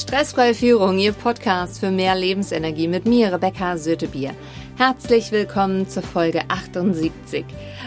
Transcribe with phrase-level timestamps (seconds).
[0.00, 4.30] Stressfreie Führung, Ihr Podcast für mehr Lebensenergie mit mir, Rebecca Sötebier.
[4.78, 7.44] Herzlich willkommen zur Folge 78.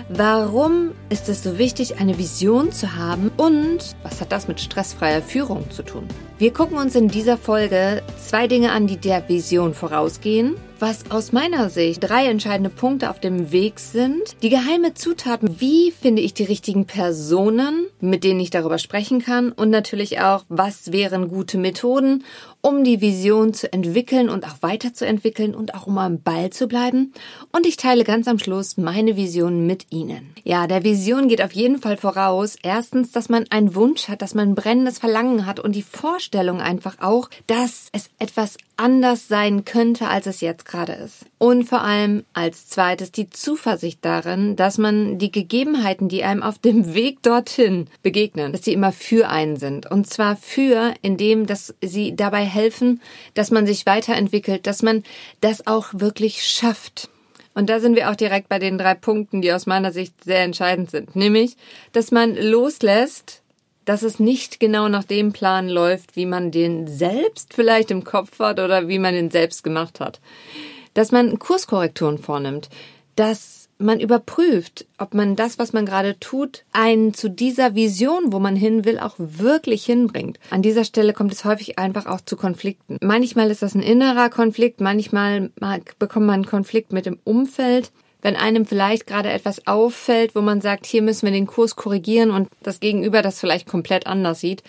[0.10, 5.22] Warum ist es so wichtig, eine Vision zu haben und was hat das mit stressfreier
[5.22, 6.08] Führung zu tun?
[6.38, 11.32] Wir gucken uns in dieser Folge zwei Dinge an, die der Vision vorausgehen was aus
[11.32, 14.36] meiner Sicht drei entscheidende Punkte auf dem Weg sind.
[14.42, 19.54] Die geheime Zutaten, wie finde ich die richtigen Personen, mit denen ich darüber sprechen kann
[19.54, 22.26] und natürlich auch, was wären gute Methoden,
[22.60, 27.14] um die Vision zu entwickeln und auch weiterzuentwickeln und auch um am Ball zu bleiben.
[27.54, 30.34] Und ich teile ganz am Schluss meine Vision mit Ihnen.
[30.44, 32.56] Ja, der Vision geht auf jeden Fall voraus.
[32.62, 36.62] Erstens, dass man einen Wunsch hat, dass man ein brennendes Verlangen hat und die Vorstellung
[36.62, 41.26] einfach auch, dass es etwas anders sein könnte, als es jetzt gerade ist.
[41.38, 46.58] Und vor allem als zweites die Zuversicht darin, dass man die Gegebenheiten, die einem auf
[46.58, 49.90] dem Weg dorthin begegnen, dass sie immer für einen sind.
[49.90, 53.02] Und zwar für, indem, dass sie dabei helfen,
[53.34, 55.04] dass man sich weiterentwickelt, dass man
[55.42, 57.10] das auch wirklich schafft.
[57.54, 60.42] Und da sind wir auch direkt bei den drei Punkten, die aus meiner Sicht sehr
[60.44, 61.16] entscheidend sind.
[61.16, 61.56] Nämlich,
[61.92, 63.42] dass man loslässt,
[63.86, 68.40] dass es nicht genau nach dem Plan läuft, wie man den selbst vielleicht im Kopf
[68.40, 70.20] hat oder wie man den selbst gemacht hat.
[70.94, 72.70] Dass man Kurskorrekturen vornimmt,
[73.16, 78.40] dass man überprüft, ob man das, was man gerade tut, einen zu dieser Vision, wo
[78.40, 80.40] man hin will, auch wirklich hinbringt.
[80.50, 82.98] An dieser Stelle kommt es häufig einfach auch zu Konflikten.
[83.02, 85.52] Manchmal ist das ein innerer Konflikt, manchmal
[86.00, 87.92] bekommt man einen Konflikt mit dem Umfeld
[88.24, 92.32] wenn einem vielleicht gerade etwas auffällt, wo man sagt, hier müssen wir den Kurs korrigieren
[92.32, 94.64] und das Gegenüber das vielleicht komplett anders sieht,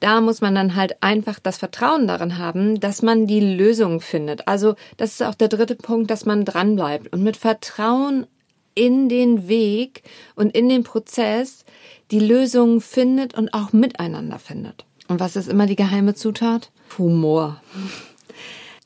[0.00, 4.48] da muss man dann halt einfach das Vertrauen darin haben, dass man die Lösung findet.
[4.48, 8.26] Also das ist auch der dritte Punkt, dass man dranbleibt und mit Vertrauen
[8.74, 10.02] in den Weg
[10.34, 11.64] und in den Prozess
[12.10, 14.84] die Lösung findet und auch miteinander findet.
[15.08, 16.70] Und was ist immer die geheime Zutat?
[16.98, 17.60] Humor.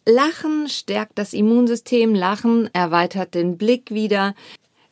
[0.07, 4.35] Lachen stärkt das Immunsystem, Lachen erweitert den Blick wieder.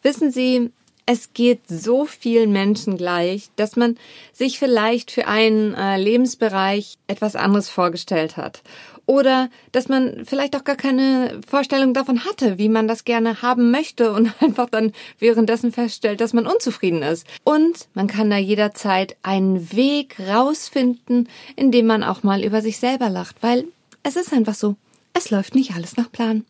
[0.03, 0.71] Wissen Sie,
[1.07, 3.97] es geht so vielen Menschen gleich, dass man
[4.33, 8.63] sich vielleicht für einen äh, Lebensbereich etwas anderes vorgestellt hat.
[9.07, 13.71] Oder dass man vielleicht auch gar keine Vorstellung davon hatte, wie man das gerne haben
[13.71, 17.27] möchte und einfach dann währenddessen feststellt, dass man unzufrieden ist.
[17.45, 23.09] Und man kann da jederzeit einen Weg rausfinden, indem man auch mal über sich selber
[23.09, 23.65] lacht, weil
[24.03, 24.77] es ist einfach so
[25.17, 26.45] es läuft nicht alles nach Plan.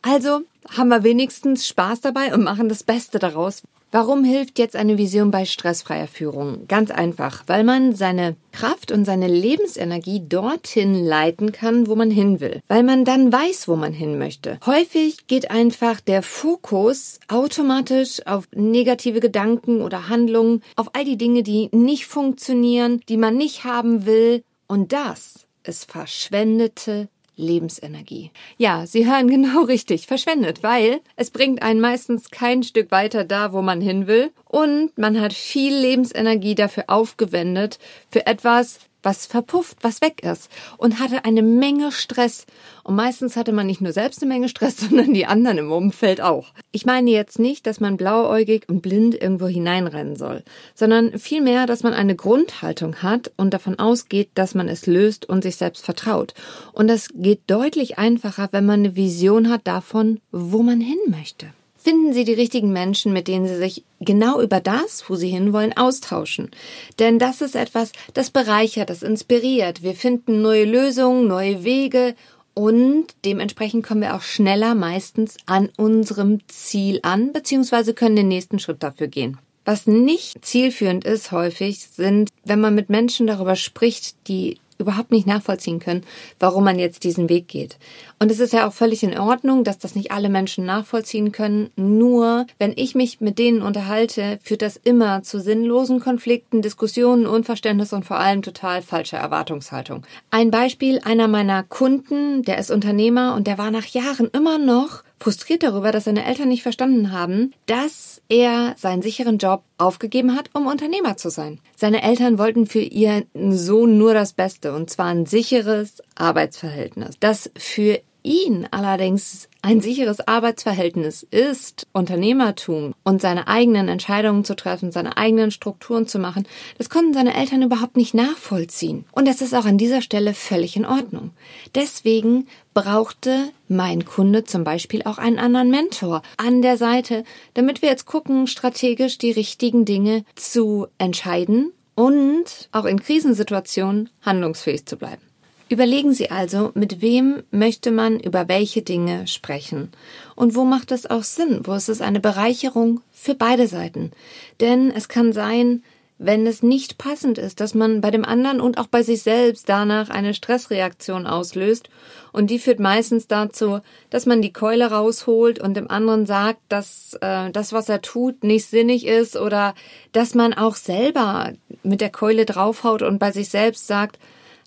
[0.00, 3.62] Also haben wir wenigstens Spaß dabei und machen das Beste daraus.
[3.94, 6.66] Warum hilft jetzt eine Vision bei stressfreier Führung?
[6.66, 12.40] Ganz einfach, weil man seine Kraft und seine Lebensenergie dorthin leiten kann, wo man hin
[12.40, 14.58] will, weil man dann weiß, wo man hin möchte.
[14.66, 21.44] Häufig geht einfach der Fokus automatisch auf negative Gedanken oder Handlungen, auf all die Dinge,
[21.44, 28.30] die nicht funktionieren, die man nicht haben will, und das ist verschwendete Lebensenergie.
[28.56, 33.52] Ja, Sie hören genau richtig, verschwendet, weil es bringt einen meistens kein Stück weiter da,
[33.52, 37.78] wo man hin will und man hat viel Lebensenergie dafür aufgewendet
[38.10, 42.46] für etwas, was verpufft, was weg ist und hatte eine Menge Stress.
[42.82, 46.20] Und meistens hatte man nicht nur selbst eine Menge Stress, sondern die anderen im Umfeld
[46.20, 46.52] auch.
[46.72, 50.42] Ich meine jetzt nicht, dass man blauäugig und blind irgendwo hineinrennen soll,
[50.74, 55.42] sondern vielmehr, dass man eine Grundhaltung hat und davon ausgeht, dass man es löst und
[55.42, 56.34] sich selbst vertraut.
[56.72, 61.46] Und das geht deutlich einfacher, wenn man eine Vision hat davon, wo man hin möchte.
[61.84, 65.76] Finden Sie die richtigen Menschen, mit denen Sie sich genau über das, wo Sie hinwollen,
[65.76, 66.50] austauschen.
[66.98, 69.82] Denn das ist etwas, das bereichert, das inspiriert.
[69.82, 72.14] Wir finden neue Lösungen, neue Wege
[72.54, 78.58] und dementsprechend kommen wir auch schneller meistens an unserem Ziel an, beziehungsweise können den nächsten
[78.58, 79.36] Schritt dafür gehen.
[79.66, 85.26] Was nicht zielführend ist häufig, sind, wenn man mit Menschen darüber spricht, die überhaupt nicht
[85.26, 86.02] nachvollziehen können,
[86.38, 87.78] warum man jetzt diesen Weg geht.
[88.18, 91.70] Und es ist ja auch völlig in Ordnung, dass das nicht alle Menschen nachvollziehen können.
[91.76, 97.92] Nur wenn ich mich mit denen unterhalte, führt das immer zu sinnlosen Konflikten, Diskussionen, Unverständnis
[97.92, 100.06] und vor allem total falscher Erwartungshaltung.
[100.30, 105.02] Ein Beispiel einer meiner Kunden, der ist Unternehmer und der war nach Jahren immer noch
[105.24, 110.50] frustriert darüber, dass seine Eltern nicht verstanden haben, dass er seinen sicheren Job aufgegeben hat,
[110.54, 111.60] um Unternehmer zu sein.
[111.76, 117.50] Seine Eltern wollten für ihren Sohn nur das Beste, und zwar ein sicheres Arbeitsverhältnis, das
[117.56, 125.16] für ihn allerdings ein sicheres Arbeitsverhältnis ist, Unternehmertum und seine eigenen Entscheidungen zu treffen, seine
[125.16, 126.46] eigenen Strukturen zu machen,
[126.76, 129.06] das konnten seine Eltern überhaupt nicht nachvollziehen.
[129.12, 131.30] Und das ist auch an dieser Stelle völlig in Ordnung.
[131.74, 137.24] Deswegen brauchte mein Kunde zum Beispiel auch einen anderen Mentor an der Seite,
[137.54, 144.84] damit wir jetzt gucken, strategisch die richtigen Dinge zu entscheiden und auch in Krisensituationen handlungsfähig
[144.84, 145.22] zu bleiben.
[145.70, 149.90] Überlegen Sie also, mit wem möchte man über welche Dinge sprechen?
[150.36, 154.12] Und wo macht es auch Sinn, wo ist es eine Bereicherung für beide Seiten.
[154.60, 155.82] Denn es kann sein,
[156.18, 159.68] wenn es nicht passend ist, dass man bei dem anderen und auch bei sich selbst
[159.68, 161.88] danach eine Stressreaktion auslöst.
[162.32, 163.80] Und die führt meistens dazu,
[164.10, 168.44] dass man die Keule rausholt und dem anderen sagt, dass äh, das, was er tut,
[168.44, 169.74] nicht sinnig ist oder
[170.12, 171.52] dass man auch selber
[171.82, 174.18] mit der Keule draufhaut und bei sich selbst sagt,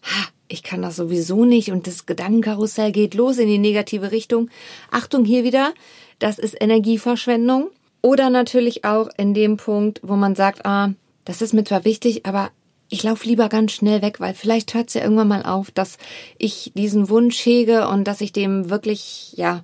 [0.04, 4.50] ha, ich kann das sowieso nicht und das Gedankenkarussell geht los in die negative Richtung.
[4.92, 5.74] Achtung hier wieder,
[6.20, 7.70] das ist Energieverschwendung.
[8.02, 10.94] Oder natürlich auch in dem Punkt, wo man sagt, ah,
[11.26, 12.52] das ist mir zwar wichtig, aber
[12.90, 15.98] ich laufe lieber ganz schnell weg, weil vielleicht hört es ja irgendwann mal auf, dass
[16.38, 19.64] ich diesen Wunsch hege und dass ich dem wirklich, ja,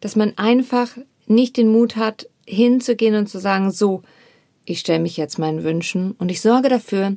[0.00, 0.90] dass man einfach
[1.26, 4.02] nicht den Mut hat, hinzugehen und zu sagen, so,
[4.64, 7.16] ich stelle mich jetzt meinen Wünschen und ich sorge dafür,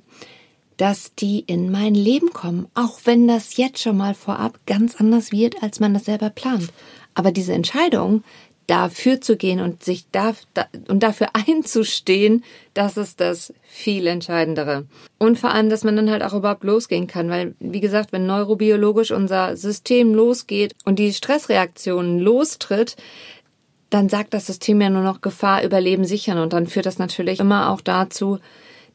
[0.83, 5.31] dass die in mein Leben kommen, auch wenn das jetzt schon mal vorab ganz anders
[5.31, 6.73] wird, als man das selber plant.
[7.13, 8.21] Aber diese Entscheidung,
[8.67, 12.43] dafür zu gehen und sich da, da, und dafür einzustehen,
[12.73, 14.85] das ist das viel Entscheidendere.
[15.19, 18.25] Und vor allem, dass man dann halt auch überhaupt losgehen kann, weil, wie gesagt, wenn
[18.25, 22.97] neurobiologisch unser System losgeht und die Stressreaktion lostritt,
[23.89, 27.39] dann sagt das System ja nur noch Gefahr, Überleben sichern und dann führt das natürlich
[27.39, 28.39] immer auch dazu,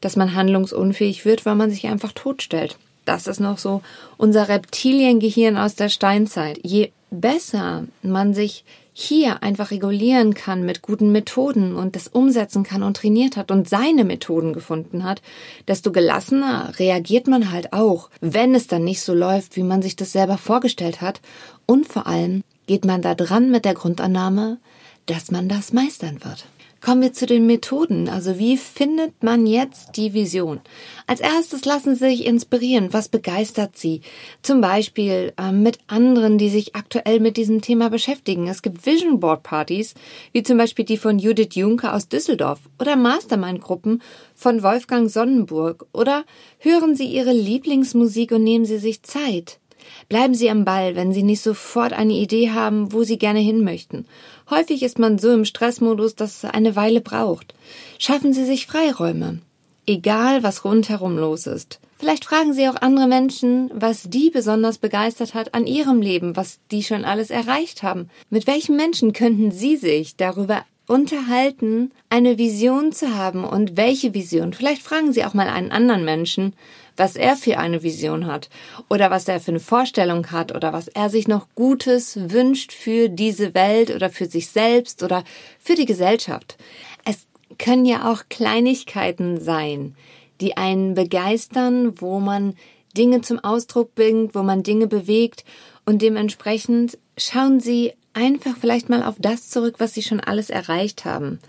[0.01, 2.77] dass man handlungsunfähig wird, weil man sich einfach totstellt.
[3.05, 3.81] Das ist noch so
[4.17, 6.59] unser Reptiliengehirn aus der Steinzeit.
[6.63, 8.63] Je besser man sich
[8.93, 13.69] hier einfach regulieren kann mit guten Methoden und das umsetzen kann und trainiert hat und
[13.69, 15.21] seine Methoden gefunden hat,
[15.67, 19.95] desto gelassener reagiert man halt auch, wenn es dann nicht so läuft, wie man sich
[19.95, 21.21] das selber vorgestellt hat.
[21.65, 24.57] Und vor allem geht man da dran mit der Grundannahme,
[25.05, 26.45] dass man das meistern wird.
[26.81, 28.07] Kommen wir zu den Methoden.
[28.07, 30.61] Also wie findet man jetzt die Vision?
[31.07, 32.93] Als erstes lassen Sie sich inspirieren.
[32.93, 34.01] Was begeistert Sie?
[34.41, 38.47] Zum Beispiel äh, mit anderen, die sich aktuell mit diesem Thema beschäftigen.
[38.47, 39.93] Es gibt Vision Board Partys,
[40.31, 44.01] wie zum Beispiel die von Judith Juncker aus Düsseldorf oder Mastermind-Gruppen
[44.33, 45.85] von Wolfgang Sonnenburg.
[45.91, 46.23] Oder
[46.59, 49.59] hören Sie Ihre Lieblingsmusik und nehmen Sie sich Zeit.
[50.07, 53.63] Bleiben Sie am Ball, wenn Sie nicht sofort eine Idee haben, wo Sie gerne hin
[53.63, 54.05] möchten.
[54.49, 57.53] Häufig ist man so im Stressmodus, dass es eine Weile braucht.
[57.97, 59.39] Schaffen Sie sich Freiräume.
[59.85, 61.79] Egal, was rundherum los ist.
[61.97, 66.59] Vielleicht fragen Sie auch andere Menschen, was die besonders begeistert hat an ihrem Leben, was
[66.71, 68.09] die schon alles erreicht haben.
[68.29, 74.53] Mit welchen Menschen könnten Sie sich darüber unterhalten, eine Vision zu haben und welche Vision?
[74.53, 76.53] Vielleicht fragen Sie auch mal einen anderen Menschen,
[76.97, 78.49] was er für eine Vision hat
[78.89, 83.07] oder was er für eine Vorstellung hat oder was er sich noch Gutes wünscht für
[83.07, 85.23] diese Welt oder für sich selbst oder
[85.59, 86.57] für die Gesellschaft.
[87.05, 87.27] Es
[87.59, 89.95] können ja auch Kleinigkeiten sein,
[90.41, 92.55] die einen begeistern, wo man
[92.97, 95.45] Dinge zum Ausdruck bringt, wo man Dinge bewegt
[95.85, 101.05] und dementsprechend schauen Sie einfach vielleicht mal auf das zurück, was sie schon alles erreicht
[101.05, 101.39] haben.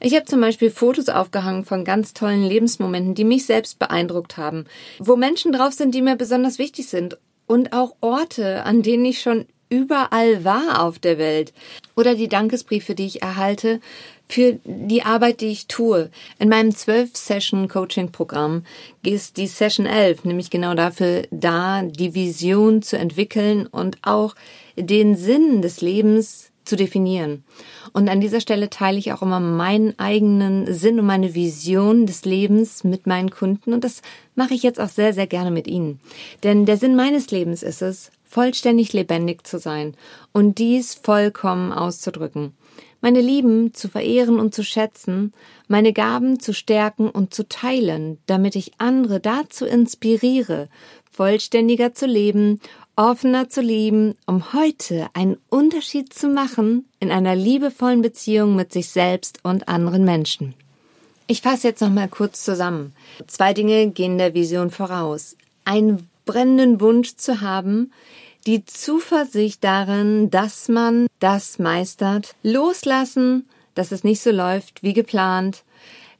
[0.00, 4.66] Ich habe zum Beispiel Fotos aufgehangen von ganz tollen Lebensmomenten, die mich selbst beeindruckt haben,
[4.98, 7.16] wo Menschen drauf sind, die mir besonders wichtig sind
[7.46, 11.52] und auch Orte, an denen ich schon überall war auf der Welt.
[11.96, 13.80] Oder die Dankesbriefe, die ich erhalte
[14.28, 16.10] für die Arbeit, die ich tue.
[16.38, 18.64] In meinem 12-Session-Coaching-Programm
[19.02, 24.34] ist die Session 11 nämlich genau dafür da, die Vision zu entwickeln und auch
[24.76, 27.44] den Sinn des Lebens zu definieren.
[27.92, 32.24] Und an dieser Stelle teile ich auch immer meinen eigenen Sinn und meine Vision des
[32.24, 34.02] Lebens mit meinen Kunden und das
[34.34, 36.00] mache ich jetzt auch sehr, sehr gerne mit Ihnen.
[36.44, 39.96] Denn der Sinn meines Lebens ist es, vollständig lebendig zu sein
[40.32, 42.52] und dies vollkommen auszudrücken.
[43.00, 45.32] Meine Lieben zu verehren und zu schätzen,
[45.68, 50.68] meine Gaben zu stärken und zu teilen, damit ich andere dazu inspiriere,
[51.10, 52.60] vollständiger zu leben
[52.98, 58.88] offener zu lieben, um heute einen Unterschied zu machen in einer liebevollen Beziehung mit sich
[58.88, 60.54] selbst und anderen Menschen.
[61.28, 62.92] Ich fasse jetzt noch mal kurz zusammen.
[63.28, 65.36] Zwei Dinge gehen der Vision voraus.
[65.64, 67.92] Einen brennenden Wunsch zu haben,
[68.46, 75.62] die Zuversicht darin, dass man das meistert, loslassen, dass es nicht so läuft wie geplant,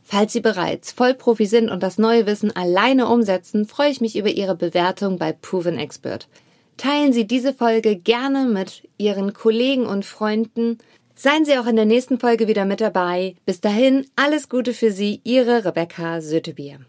[0.07, 4.29] Falls Sie bereits Vollprofi sind und das neue Wissen alleine umsetzen, freue ich mich über
[4.29, 6.27] Ihre Bewertung bei Proven Expert.
[6.77, 10.77] Teilen Sie diese Folge gerne mit Ihren Kollegen und Freunden.
[11.15, 13.35] Seien Sie auch in der nächsten Folge wieder mit dabei.
[13.47, 16.79] Bis dahin, alles Gute für Sie, Ihre Rebecca Sötebier.